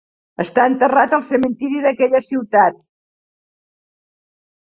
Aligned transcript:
Està 0.43 0.63
enterrat 0.69 1.13
al 1.17 1.25
cementiri 1.27 1.83
d'aquella 1.83 2.23
ciutat. 2.31 2.81